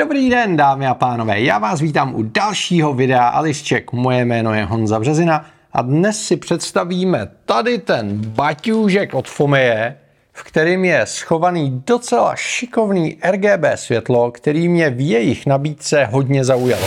[0.00, 3.92] Dobrý den, dámy a pánové, já vás vítám u dalšího videa Alisček.
[3.92, 9.96] Moje jméno je Honza Březina a dnes si představíme tady ten baťůžek od Fomeje,
[10.32, 16.86] v kterým je schovaný docela šikovný RGB světlo, který mě v jejich nabídce hodně zaujalo.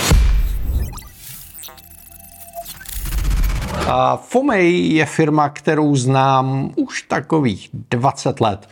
[3.87, 8.69] A Fomej je firma, kterou znám už takových 20 let.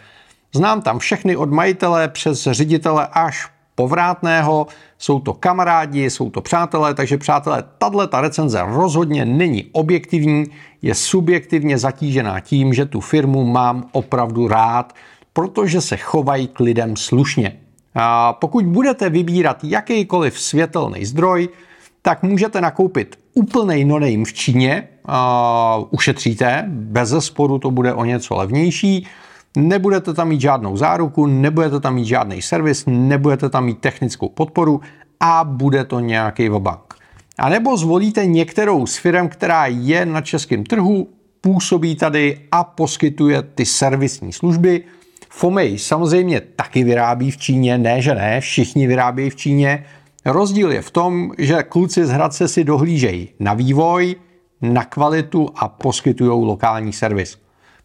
[0.54, 3.50] Znám tam všechny od majitele přes ředitele až
[3.82, 10.46] povrátného, jsou to kamarádi, jsou to přátelé, takže přátelé, tahle ta recenze rozhodně není objektivní,
[10.82, 14.94] je subjektivně zatížená tím, že tu firmu mám opravdu rád,
[15.34, 17.58] protože se chovají k lidem slušně.
[17.96, 21.50] A pokud budete vybírat jakýkoliv světelný zdroj,
[22.02, 28.36] tak můžete nakoupit úplný noname v Číně, a ušetříte, bez sporu to bude o něco
[28.36, 29.08] levnější,
[29.58, 34.82] Nebudete tam mít žádnou záruku, nebudete tam mít žádný servis, nebudete tam mít technickou podporu
[35.20, 36.96] a bude to nějaký vabank.
[37.38, 41.08] A nebo zvolíte některou z firm, která je na českém trhu,
[41.42, 44.84] působí tady a poskytuje ty servisní služby.
[45.30, 49.86] Fomej samozřejmě taky vyrábí v Číně, ne že ne, všichni vyrábí v Číně.
[50.26, 54.16] Rozdíl je v tom, že kluci z Hradce si dohlížejí na vývoj,
[54.62, 57.38] na kvalitu a poskytují lokální servis.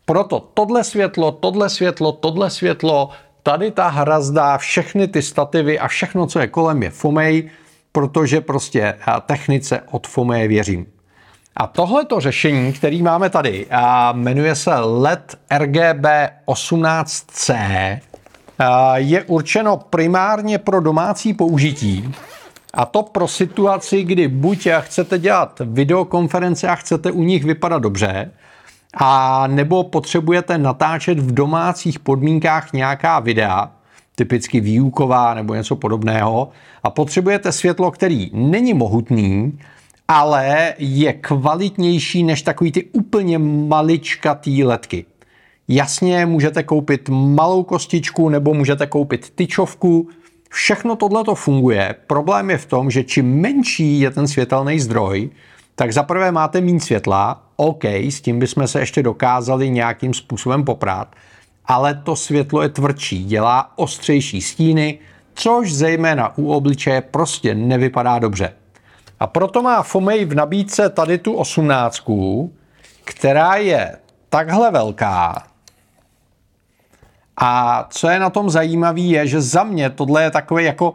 [0.07, 3.11] Proto tohle světlo, tohle světlo, tohle světlo,
[3.43, 7.51] tady ta hrazda, všechny ty stativy a všechno, co je kolem, je Fomej,
[7.93, 8.95] protože prostě
[9.27, 10.87] technice od Fomej věřím.
[11.57, 13.67] A tohleto řešení, který máme tady,
[14.13, 16.07] jmenuje se LED RGB
[16.47, 17.57] 18C,
[18.95, 22.15] je určeno primárně pro domácí použití,
[22.75, 28.31] a to pro situaci, kdy buď chcete dělat videokonference a chcete u nich vypadat dobře,
[28.99, 33.71] a nebo potřebujete natáčet v domácích podmínkách nějaká videa,
[34.15, 36.49] typicky výuková nebo něco podobného,
[36.83, 39.59] a potřebujete světlo, který není mohutný,
[40.09, 45.05] ale je kvalitnější než takový ty úplně maličkatý ledky.
[45.69, 50.09] Jasně, můžete koupit malou kostičku nebo můžete koupit tyčovku.
[50.51, 51.95] Všechno tohle to funguje.
[52.07, 55.31] Problém je v tom, že čím menší je ten světelný zdroj,
[55.75, 61.09] tak zaprvé máte méně světla, OK, s tím bychom se ještě dokázali nějakým způsobem poprát,
[61.67, 64.99] ale to světlo je tvrdší, dělá ostřejší stíny,
[65.35, 68.53] což zejména u obličeje prostě nevypadá dobře.
[69.21, 72.03] A proto má Fomej v nabídce tady tu 18,
[73.05, 73.97] která je
[74.29, 75.47] takhle velká.
[77.37, 80.95] A co je na tom zajímavé, je, že za mě tohle je takový jako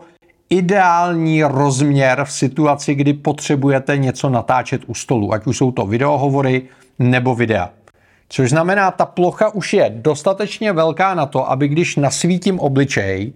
[0.52, 6.62] ideální rozměr v situaci, kdy potřebujete něco natáčet u stolu, ať už jsou to videohovory
[7.00, 7.70] nebo videa.
[8.30, 13.34] Což znamená, ta plocha už je dostatečně velká na to, aby když nasvítím obličej,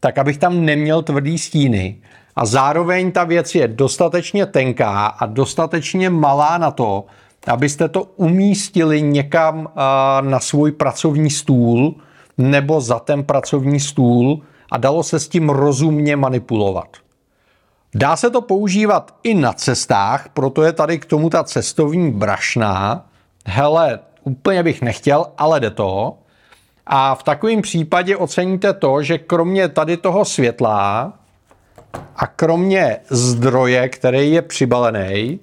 [0.00, 1.96] tak abych tam neměl tvrdý stíny.
[2.36, 7.04] A zároveň ta věc je dostatečně tenká a dostatečně malá na to,
[7.46, 9.72] abyste to umístili někam uh,
[10.20, 11.94] na svůj pracovní stůl
[12.38, 14.40] nebo za ten pracovní stůl,
[14.70, 16.88] a dalo se s tím rozumně manipulovat.
[17.94, 23.06] Dá se to používat i na cestách, proto je tady k tomu ta cestovní brašná.
[23.46, 26.18] Hele, úplně bych nechtěl, ale jde to.
[26.86, 31.12] A v takovém případě oceníte to, že kromě tady toho světla
[32.16, 35.40] a kromě zdroje, který je přibalený,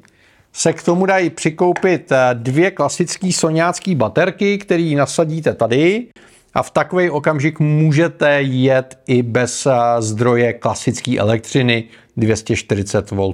[0.53, 6.07] se k tomu dají přikoupit dvě klasické soňácké baterky, které nasadíte tady
[6.55, 11.83] a v takový okamžik můžete jet i bez eh, zdroje klasické elektřiny
[12.17, 13.33] 240 V.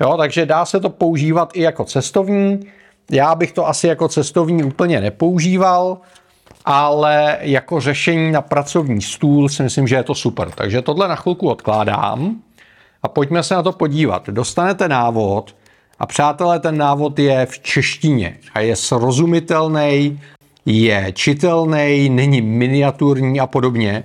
[0.00, 2.60] Jo, takže dá se to používat i jako cestovní.
[3.10, 5.98] Já bych to asi jako cestovní úplně nepoužíval,
[6.64, 10.50] ale jako řešení na pracovní stůl si myslím, že je to super.
[10.50, 12.36] Takže tohle na chvilku odkládám
[13.02, 14.28] a pojďme se na to podívat.
[14.28, 15.56] Dostanete návod
[15.98, 20.20] a přátelé, ten návod je v češtině a je srozumitelný
[20.70, 24.04] je čitelný, není miniaturní a podobně,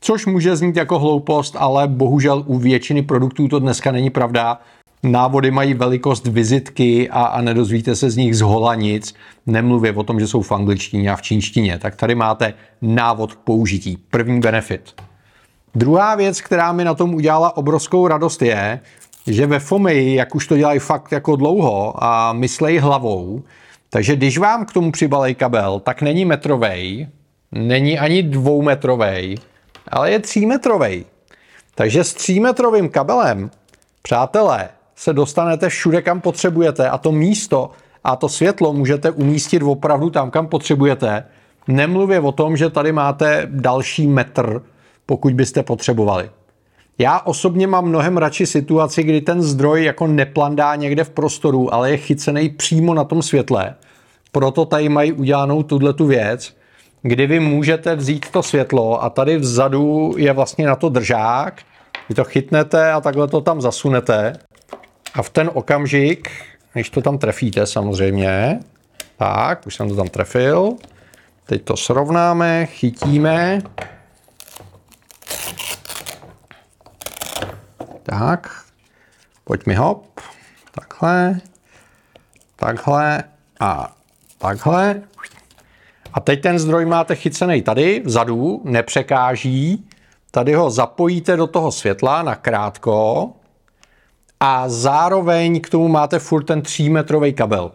[0.00, 4.60] což může znít jako hloupost, ale bohužel u většiny produktů to dneska není pravda.
[5.02, 9.14] Návody mají velikost vizitky a, a nedozvíte se z nich zhola nic.
[9.46, 11.78] Nemluvě o tom, že jsou v angličtině a v čínštině.
[11.78, 13.98] Tak tady máte návod k použití.
[14.10, 14.94] První benefit.
[15.74, 18.80] Druhá věc, která mi na tom udělala obrovskou radost je,
[19.26, 23.42] že ve FOMI, jak už to dělají fakt jako dlouho a myslej hlavou,
[23.94, 27.08] takže když vám k tomu přibalej kabel, tak není metrovej,
[27.52, 29.36] není ani dvoumetrovej,
[29.88, 31.04] ale je třímetrovej.
[31.74, 33.50] Takže s třímetrovým kabelem,
[34.02, 37.70] přátelé, se dostanete všude, kam potřebujete a to místo
[38.04, 41.24] a to světlo můžete umístit opravdu tam, kam potřebujete.
[41.68, 44.62] Nemluvě o tom, že tady máte další metr,
[45.06, 46.30] pokud byste potřebovali.
[46.98, 51.90] Já osobně mám mnohem radši situaci, kdy ten zdroj jako neplandá někde v prostoru, ale
[51.90, 53.74] je chycený přímo na tom světle.
[54.34, 56.56] Proto tady mají udělanou tuhle tu věc,
[57.02, 61.62] kdy vy můžete vzít to světlo a tady vzadu je vlastně na to držák.
[62.08, 64.32] Vy to chytnete a takhle to tam zasunete.
[65.14, 66.30] A v ten okamžik,
[66.72, 68.60] když to tam trefíte samozřejmě,
[69.16, 70.76] tak, už jsem to tam trefil,
[71.46, 73.62] teď to srovnáme, chytíme,
[78.04, 78.64] Tak,
[79.44, 80.20] pojď mi hop,
[80.70, 81.40] takhle,
[82.56, 83.24] takhle
[83.60, 83.96] a
[84.44, 85.02] takhle.
[86.12, 89.88] A teď ten zdroj máte chycený tady vzadu, nepřekáží.
[90.30, 93.30] Tady ho zapojíte do toho světla na krátko
[94.40, 97.72] a zároveň k tomu máte furt ten 3 metrový kabel.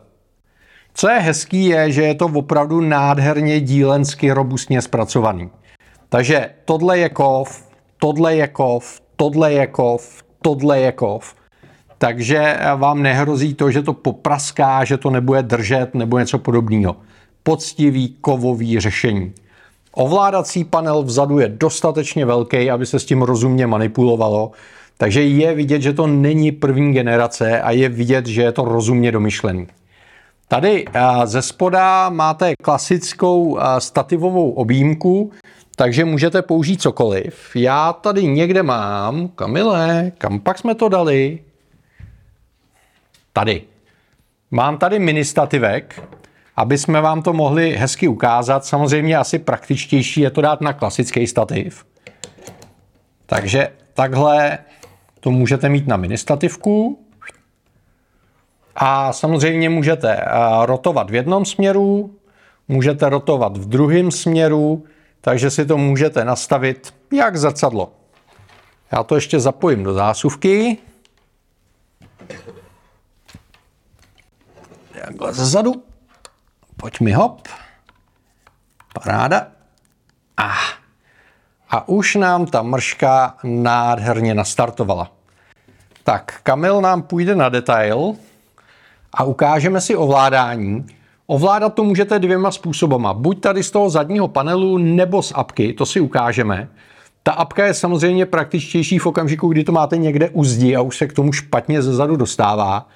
[0.93, 5.49] Co je hezký je, že je to opravdu nádherně dílensky robustně zpracovaný.
[6.09, 7.63] Takže tohle je kov,
[7.99, 11.35] tohle je kov, tohle je kov, tohle je kov.
[12.01, 16.95] Takže vám nehrozí to, že to popraská, že to nebude držet nebo něco podobného.
[17.43, 19.33] Poctivý kovový řešení.
[19.91, 24.51] Ovládací panel vzadu je dostatečně velký, aby se s tím rozumně manipulovalo,
[24.97, 29.11] takže je vidět, že to není první generace a je vidět, že je to rozumně
[29.11, 29.67] domyšlený.
[30.47, 30.85] Tady
[31.25, 35.31] ze spoda máte klasickou stativovou objímku,
[35.75, 37.55] takže můžete použít cokoliv.
[37.55, 41.39] Já tady někde mám, Kamile, kam pak jsme to dali?
[43.39, 43.61] Tady.
[44.51, 46.03] Mám tady mini stativek,
[46.55, 48.65] aby jsme vám to mohli hezky ukázat.
[48.65, 51.85] Samozřejmě asi praktičtější je to dát na klasický stativ.
[53.25, 54.57] Takže takhle
[55.19, 57.05] to můžete mít na mini stativku.
[58.75, 60.25] A samozřejmě můžete eh,
[60.65, 62.15] rotovat v jednom směru,
[62.67, 64.83] můžete rotovat v druhém směru,
[65.21, 67.91] takže si to můžete nastavit jak zrcadlo.
[68.91, 70.77] Já to ještě zapojím do zásuvky.
[75.19, 75.83] Takhle zezadu.
[76.77, 77.47] Pojď mi hop.
[78.93, 79.47] Paráda.
[80.37, 80.53] A,
[81.69, 85.11] a už nám ta mrška nádherně nastartovala.
[86.03, 88.13] Tak, Kamil nám půjde na detail
[89.13, 90.85] a ukážeme si ovládání.
[91.27, 93.13] Ovládat to můžete dvěma způsobama.
[93.13, 96.69] Buď tady z toho zadního panelu, nebo z apky, to si ukážeme.
[97.23, 100.97] Ta apka je samozřejmě praktičtější v okamžiku, kdy to máte někde u zdi a už
[100.97, 102.87] se k tomu špatně zezadu dostává.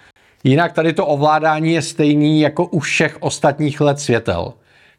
[0.44, 4.54] Jinak tady to ovládání je stejný jako u všech ostatních LED světel.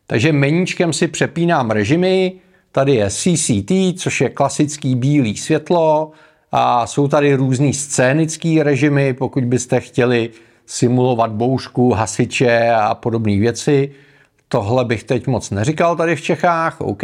[0.06, 2.32] Takže meníčkem si přepínám režimy,
[2.72, 6.12] tady je CCT, což je klasický bílý světlo,
[6.56, 10.30] a jsou tady různý scénický režimy, pokud byste chtěli
[10.66, 13.90] simulovat bouřku, hasiče a podobné věci.
[14.48, 17.02] Tohle bych teď moc neříkal tady v Čechách, OK.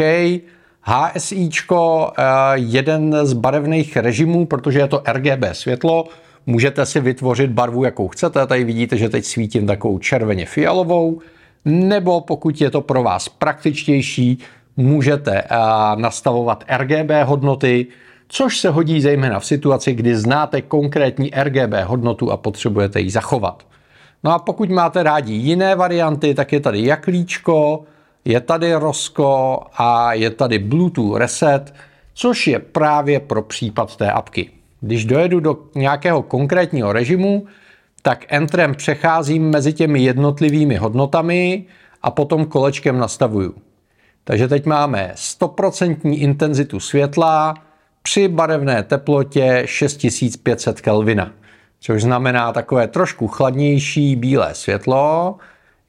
[0.81, 2.23] HSIčko, eh,
[2.53, 6.05] jeden z barevných režimů, protože je to RGB světlo,
[6.45, 8.47] můžete si vytvořit barvu, jakou chcete.
[8.47, 11.21] Tady vidíte, že teď svítím takovou červeně fialovou,
[11.65, 14.37] nebo pokud je to pro vás praktičtější,
[14.77, 15.47] můžete eh,
[15.95, 17.87] nastavovat RGB hodnoty,
[18.27, 23.63] což se hodí zejména v situaci, kdy znáte konkrétní RGB hodnotu a potřebujete ji zachovat.
[24.23, 27.83] No a pokud máte rádi jiné varianty, tak je tady jaklíčko,
[28.25, 31.73] je tady Rosko a je tady Bluetooth Reset,
[32.13, 34.60] což je právě pro případ té apky.
[34.81, 37.45] Když dojedu do nějakého konkrétního režimu,
[38.01, 41.65] tak Entrem přecházím mezi těmi jednotlivými hodnotami
[42.01, 43.55] a potom kolečkem nastavuju.
[44.23, 47.53] Takže teď máme 100% intenzitu světla,
[48.03, 51.31] při barevné teplotě 6500 Kelvina,
[51.79, 55.35] což znamená takové trošku chladnější bílé světlo.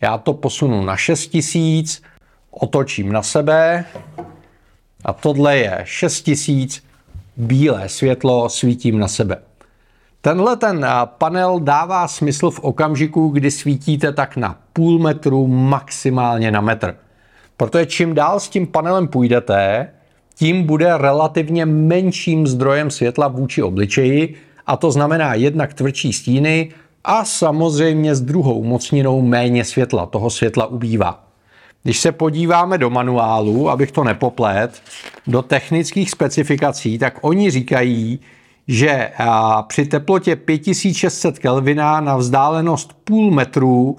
[0.00, 2.02] Já to posunu na 6000,
[2.50, 3.84] otočím na sebe
[5.04, 6.82] a tohle je 6000
[7.36, 9.36] bílé světlo, svítím na sebe.
[10.20, 16.60] Tenhle ten panel dává smysl v okamžiku, kdy svítíte tak na půl metru, maximálně na
[16.60, 16.96] metr.
[17.56, 19.88] Protože čím dál s tím panelem půjdete,
[20.34, 24.34] tím bude relativně menším zdrojem světla vůči obličeji
[24.66, 26.72] a to znamená jednak tvrdší stíny
[27.04, 30.06] a samozřejmě s druhou mocninou méně světla.
[30.06, 31.31] Toho světla ubývá.
[31.82, 34.82] Když se podíváme do manuálu, abych to nepoplet,
[35.26, 38.20] do technických specifikací, tak oni říkají,
[38.68, 39.10] že
[39.66, 43.96] při teplotě 5600 Kelvina na vzdálenost půl metru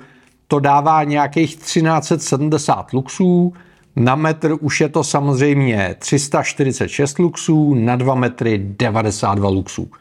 [0.48, 3.54] to dává nějakých 1370 luxů,
[3.96, 9.92] na metr už je to samozřejmě 346 luxů, na 2 metry 92 luxů.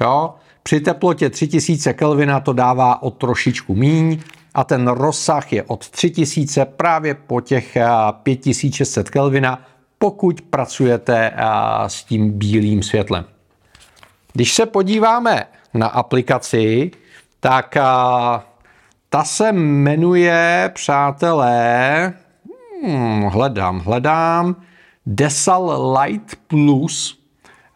[0.00, 0.34] Jo?
[0.62, 4.18] Při teplotě 3000 Kelvina to dává o trošičku míň
[4.54, 7.76] a ten rozsah je od 3000 právě po těch
[8.22, 9.62] 5600 Kelvina,
[9.98, 11.32] pokud pracujete
[11.86, 13.24] s tím bílým světlem.
[14.32, 15.44] Když se podíváme
[15.74, 16.90] na aplikaci,
[17.40, 17.76] tak
[19.08, 22.12] ta se jmenuje, přátelé,
[22.84, 24.56] hmm, hledám, hledám,
[25.06, 27.18] Desal Light Plus.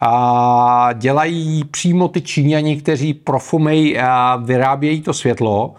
[0.01, 5.75] A dělají přímo ty Číňani, kteří profumej a vyrábějí to světlo.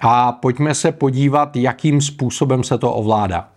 [0.00, 3.48] A pojďme se podívat, jakým způsobem se to ovládá.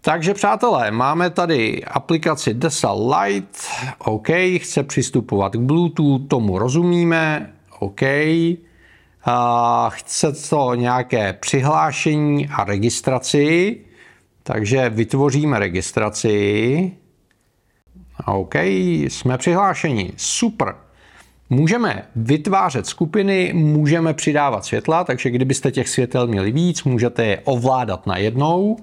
[0.00, 3.56] Takže přátelé, máme tady aplikaci Desal Light,
[3.98, 8.02] OK, chce přistupovat k Bluetooth, tomu rozumíme, OK.
[9.24, 13.80] A chce to nějaké přihlášení a registraci,
[14.42, 16.92] takže vytvoříme registraci.
[18.26, 20.12] OK, jsme přihlášeni.
[20.16, 20.85] Super.
[21.50, 28.06] Můžeme vytvářet skupiny, můžeme přidávat světla, takže kdybyste těch světel měli víc, můžete je ovládat
[28.06, 28.76] najednou.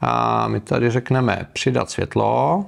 [0.00, 2.64] A my tady řekneme přidat světlo.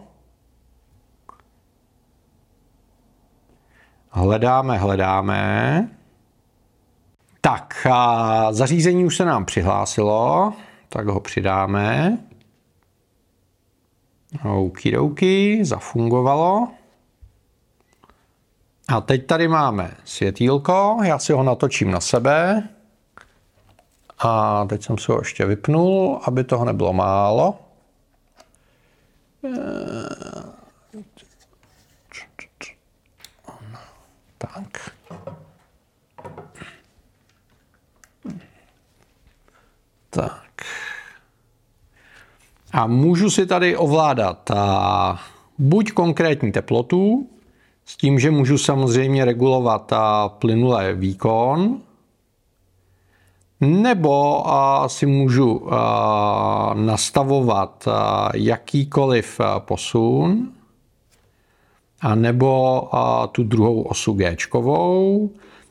[4.10, 5.88] Hledáme, hledáme.
[7.40, 10.52] Tak, a zařízení už se nám přihlásilo,
[10.88, 12.18] tak ho přidáme.
[14.44, 16.68] Okidoki, zafungovalo.
[18.88, 22.68] A teď tady máme světýlko, já si ho natočím na sebe.
[24.18, 27.58] A teď jsem se ho ještě vypnul, aby toho nebylo málo.
[34.38, 34.90] Tak.
[40.10, 40.62] Tak.
[42.72, 45.20] A můžu si tady ovládat a
[45.58, 47.28] buď konkrétní teplotu,
[47.86, 49.92] s tím, že můžu samozřejmě regulovat
[50.28, 51.80] plynulé výkon,
[53.60, 54.44] nebo
[54.86, 55.68] si můžu
[56.74, 57.88] nastavovat
[58.34, 60.48] jakýkoliv posun,
[62.00, 62.82] a nebo
[63.32, 64.36] tu druhou osu G.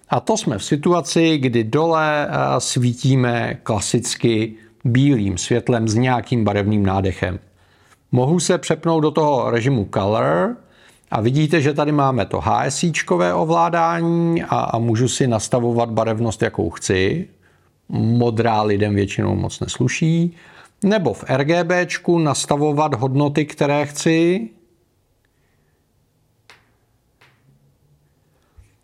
[0.09, 4.55] A to jsme v situaci, kdy dole svítíme klasicky
[4.85, 7.39] bílým světlem s nějakým barevným nádechem.
[8.11, 10.55] Mohu se přepnout do toho režimu Color
[11.13, 16.69] a vidíte, že tady máme to HSIčkové ovládání a, a můžu si nastavovat barevnost, jakou
[16.69, 17.27] chci.
[17.89, 20.35] Modrá lidem většinou moc nesluší.
[20.83, 24.49] Nebo v RGBčku nastavovat hodnoty, které chci.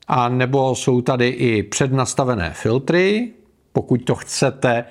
[0.08, 3.32] A nebo jsou tady i přednastavené filtry,
[3.74, 4.86] pokud to chcete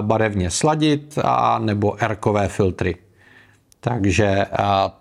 [0.00, 2.96] barevně sladit, a nebo R-kové filtry.
[3.84, 4.46] Takže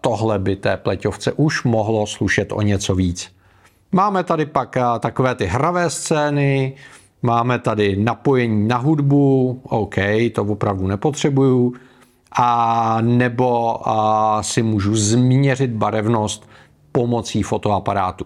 [0.02, 3.36] tohle by té pleťovce už mohlo slušet o něco víc.
[3.92, 6.76] Máme tady pak takové ty hravé scény,
[7.22, 9.96] máme tady napojení na hudbu, OK,
[10.36, 11.74] to opravdu nepotřebuju,
[12.32, 16.50] a nebo a si můžu změřit barevnost
[16.92, 18.26] pomocí fotoaparátu.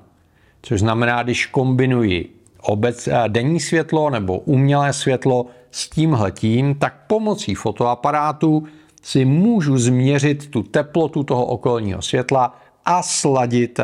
[0.61, 8.63] Což znamená, když kombinuji obec, denní světlo nebo umělé světlo s tímhletím, tak pomocí fotoaparátu
[9.05, 13.79] si můžu změřit tu teplotu toho okolního světla a sladit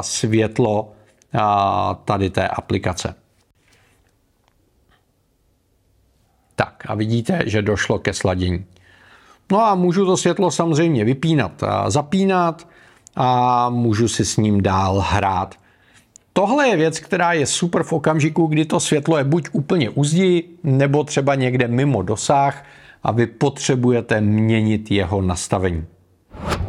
[0.00, 0.92] světlo
[2.04, 3.14] tady té aplikace.
[6.54, 8.64] Tak a vidíte, že došlo ke sladění.
[9.52, 12.68] No a můžu to světlo samozřejmě vypínat a zapínat
[13.16, 15.54] a můžu si s ním dál hrát.
[16.32, 20.04] Tohle je věc, která je super v okamžiku, kdy to světlo je buď úplně u
[20.04, 22.64] zdi, nebo třeba někde mimo dosah
[23.02, 25.84] a vy potřebujete měnit jeho nastavení.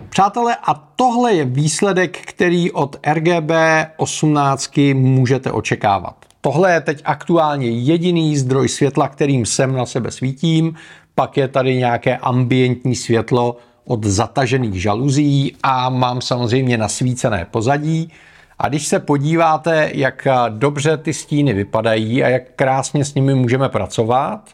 [0.09, 3.51] Přátelé, a tohle je výsledek, který od RGB
[3.97, 6.15] 18 můžete očekávat.
[6.41, 10.75] Tohle je teď aktuálně jediný zdroj světla, kterým sem na sebe svítím.
[11.15, 18.11] Pak je tady nějaké ambientní světlo od zatažených žaluzí a mám samozřejmě nasvícené pozadí.
[18.59, 23.69] A když se podíváte, jak dobře ty stíny vypadají a jak krásně s nimi můžeme
[23.69, 24.49] pracovat,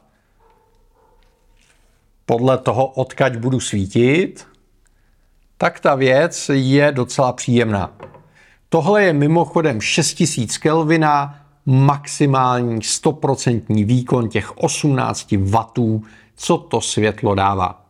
[2.29, 4.47] podle toho, odkaď budu svítit,
[5.57, 7.91] tak ta věc je docela příjemná.
[8.69, 15.57] Tohle je mimochodem 6000 Kelvina, maximální 100% výkon těch 18 W,
[16.35, 17.81] co to světlo dává.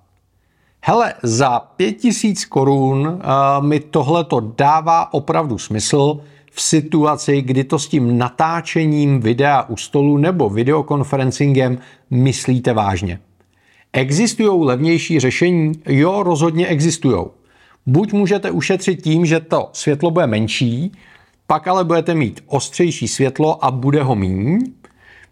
[0.81, 6.19] Hele, za 5000 korun uh, mi tohle to dává opravdu smysl
[6.51, 11.77] v situaci, kdy to s tím natáčením videa u stolu nebo videokonferencingem
[12.09, 13.19] myslíte vážně.
[13.93, 15.71] Existují levnější řešení?
[15.85, 17.25] Jo, rozhodně existují.
[17.85, 20.91] Buď můžete ušetřit tím, že to světlo bude menší,
[21.47, 24.71] pak ale budete mít ostřejší světlo a bude ho míň,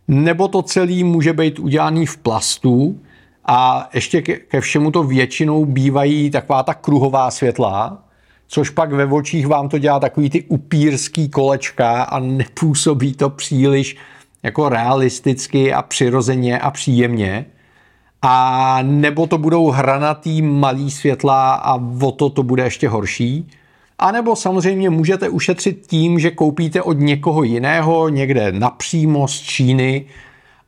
[0.08, 3.00] nebo to celé může být udělaný v plastu,
[3.48, 8.04] a ještě ke všemu to většinou bývají taková ta kruhová světla,
[8.48, 13.98] což pak ve očích vám to dělá takový ty upírský kolečka a nepůsobí to příliš
[14.44, 17.46] jako realisticky a přirozeně a příjemně.
[18.22, 23.48] A nebo to budou hranatý malý světla a o to to bude ještě horší.
[24.00, 30.06] A nebo samozřejmě můžete ušetřit tím, že koupíte od někoho jiného, někde napřímo z Číny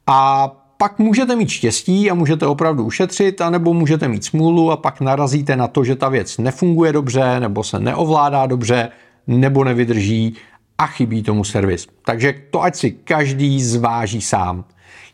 [0.08, 5.02] a pak můžete mít štěstí a můžete opravdu ušetřit, anebo můžete mít smůlu a pak
[5.02, 8.90] narazíte na to, že ta věc nefunguje dobře, nebo se neovládá dobře,
[9.28, 10.36] nebo nevydrží
[10.78, 11.88] a chybí tomu servis.
[12.06, 14.66] Takže to ať si každý zváží sám.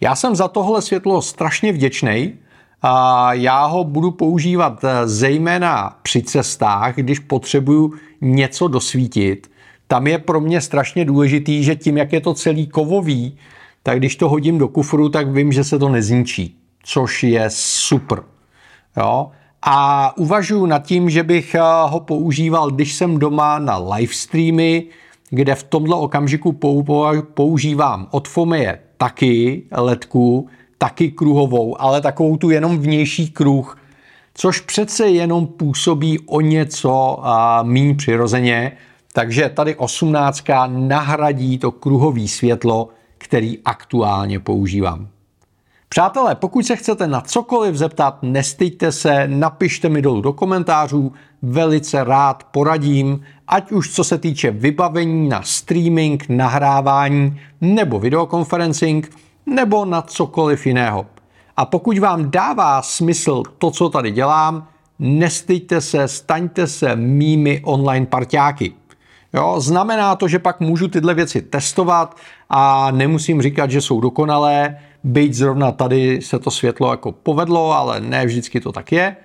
[0.06, 2.34] Já jsem za tohle světlo strašně vděčný.
[2.82, 9.52] A já ho budu používat eh, zejména při cestách, když potřebuju něco dosvítit.
[9.88, 13.38] Tam je pro mě strašně důležitý, že tím, jak je to celý kovový,
[13.84, 18.24] tak když to hodím do kufru, tak vím, že se to nezničí, což je super.
[18.98, 19.32] Jo?
[19.62, 24.84] A uvažuji nad tím, že bych eh, ho používal, když jsem doma na live streamy,
[25.30, 26.60] kde v tomto okamžiku
[27.34, 30.48] používám od Fomie taky ledku,
[30.78, 33.78] taky kruhovou, ale takovou tu jenom vnější kruh,
[34.34, 37.24] což přece jenom působí o něco
[37.64, 38.72] méně přirozeně,
[39.14, 45.08] takže tady 18 nahradí to kruhové světlo, který aktuálně používám.
[45.90, 52.04] Přátelé, pokud se chcete na cokoliv zeptat, nestýďte se, napište mi dolů do komentářů, velice
[52.04, 60.02] rád poradím, ať už co se týče vybavení na streaming, nahrávání nebo videokonferencing, nebo na
[60.02, 61.06] cokoliv jiného.
[61.58, 64.68] A pokud vám dává smysl to, co tady dělám,
[65.00, 68.74] nestýďte se, staňte se mými online parťáky.
[69.34, 72.18] Jo, znamená to, že pak můžu tyhle věci testovat
[72.50, 78.02] a nemusím říkat, že jsou dokonalé, byť zrovna tady se to světlo jako povedlo, ale
[78.02, 79.16] ne vždycky to tak je.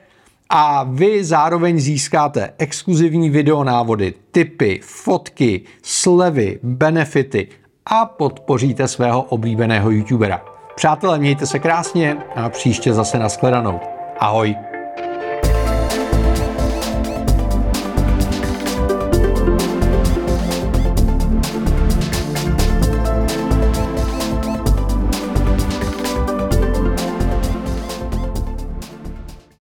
[0.50, 7.48] A vy zároveň získáte exkluzivní videonávody, tipy, fotky, slevy, benefity
[7.86, 10.44] a podpoříte svého oblíbeného youtubera.
[10.74, 13.80] Přátelé, mějte se krásně a příště zase nashledanou.
[14.18, 14.69] Ahoj.